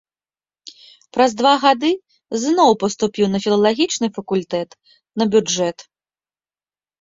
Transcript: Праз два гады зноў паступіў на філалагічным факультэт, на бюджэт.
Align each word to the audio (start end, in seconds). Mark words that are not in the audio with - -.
Праз 1.17 1.31
два 1.41 1.51
гады 1.65 1.91
зноў 2.45 2.71
паступіў 2.85 3.25
на 3.35 3.41
філалагічным 3.45 4.11
факультэт, 4.17 4.69
на 5.21 5.31
бюджэт. 5.37 5.77